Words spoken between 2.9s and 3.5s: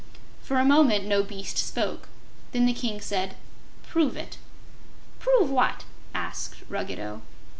said: